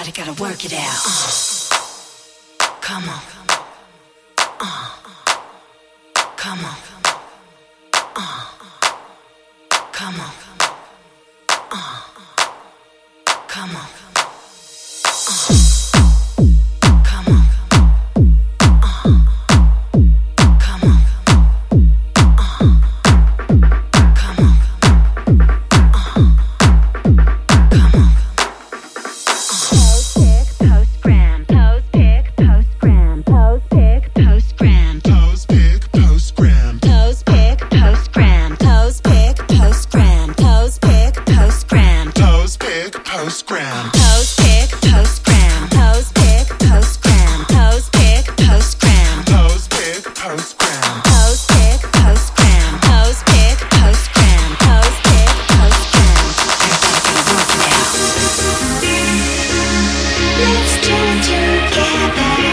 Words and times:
Everybody 0.00 0.32
gotta 0.32 0.42
work 0.42 0.64
it 0.64 0.72
out. 0.72 1.02
Uh. 1.06 1.76
Come 2.80 3.06
on. 3.06 3.20
Uh. 4.58 4.90
Come 6.36 6.64
on. 6.64 6.76
Uh. 8.16 8.46
Come 9.92 10.20
on. 10.20 10.32
Uh. 11.70 12.00
Come 13.46 13.76
on. 13.76 13.99
still 60.66 61.20
together. 61.22 62.49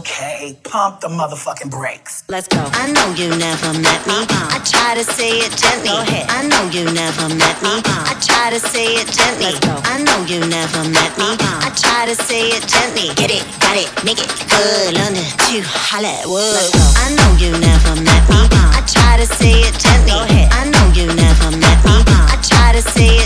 Pump 0.00 1.00
the 1.00 1.08
motherfucking 1.08 1.70
brakes. 1.70 2.24
Let's 2.28 2.48
go. 2.48 2.58
I 2.58 2.90
know 2.90 3.14
you 3.14 3.28
never 3.36 3.70
met 3.78 4.06
me. 4.06 4.14
Uh-uh. 4.14 4.56
I 4.56 4.58
try 4.64 4.94
to 4.94 5.04
say 5.04 5.38
it 5.38 5.54
gently. 5.54 5.88
Go 5.88 6.00
ahead. 6.00 6.26
I 6.28 6.42
know 6.48 6.64
you 6.74 6.84
never 6.90 7.28
met 7.30 7.62
me. 7.62 7.68
Uh-uh. 7.68 8.10
I 8.10 8.14
try 8.18 8.50
to 8.50 8.58
say 8.58 8.98
it 8.98 9.06
gently. 9.06 9.46
Let's 9.46 9.60
go. 9.60 9.76
I 9.84 10.02
know 10.02 10.18
you 10.26 10.40
never 10.50 10.82
met 10.90 11.14
me. 11.18 11.24
Uh-uh. 11.38 11.66
I 11.66 11.70
try 11.76 12.06
to 12.06 12.14
say 12.14 12.50
it 12.50 12.66
gently. 12.66 13.14
Get 13.14 13.30
it, 13.30 13.44
got 13.60 13.76
it, 13.78 13.86
make 14.04 14.18
it 14.18 14.30
good. 14.50 14.98
London 14.98 15.22
to 15.22 15.62
Hollywood. 15.62 16.42
Let's 16.58 16.74
go. 16.74 16.82
I 16.98 17.14
know 17.14 17.30
you 17.38 17.52
never 17.54 17.94
met 18.02 18.24
me. 18.26 18.34
Uh-uh. 18.34 18.78
I 18.78 18.82
try 18.88 19.14
to 19.22 19.26
say 19.26 19.62
it 19.62 19.78
gently. 19.78 20.10
Go 20.10 20.24
ahead. 20.26 20.50
I 20.50 20.66
know 20.74 20.84
you 20.90 21.06
never 21.14 21.54
met 21.54 21.78
me. 21.86 22.02
Uh-uh. 22.02 22.34
I 22.34 22.36
try 22.42 22.74
to 22.74 22.82
say 22.82 23.22
it 23.22 23.23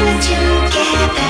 together. 0.00 1.29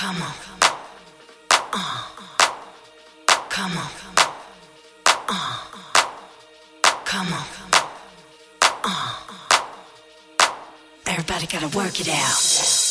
Come 0.00 0.22
on. 0.22 0.32
Uh. 1.74 2.02
Come 3.50 3.76
on. 3.76 3.90
Uh. 5.28 5.58
Come 7.04 7.32
on. 7.34 7.46
Uh. 8.82 9.14
Everybody 11.06 11.46
gotta 11.48 11.68
work 11.76 12.00
it 12.00 12.08
out. 12.08 12.89